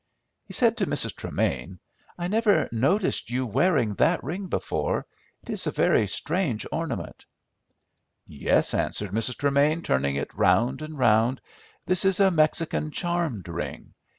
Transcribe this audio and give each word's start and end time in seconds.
He 0.47 0.53
said 0.53 0.77
to 0.77 0.87
Mrs. 0.87 1.13
Tremain, 1.13 1.77
"I 2.17 2.27
never 2.27 2.67
noticed 2.71 3.29
you 3.29 3.45
wearing 3.45 3.93
that 3.93 4.23
ring 4.23 4.47
before. 4.47 5.05
It 5.43 5.51
is 5.51 5.67
a 5.67 5.71
very 5.71 6.07
strange 6.07 6.65
ornament." 6.71 7.27
"Yes," 8.25 8.73
answered 8.73 9.11
Mrs. 9.11 9.37
Tremain, 9.37 9.83
turning 9.83 10.15
it 10.15 10.33
round 10.33 10.81
and 10.81 10.97
round. 10.97 11.39
"This 11.85 12.03
is 12.03 12.19
a 12.19 12.31
Mexican 12.31 12.89
charmed 12.89 13.47
ring. 13.47 13.93